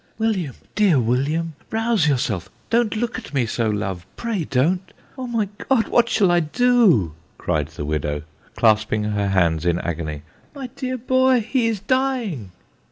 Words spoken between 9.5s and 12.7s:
in agony" my dear boy! he is dying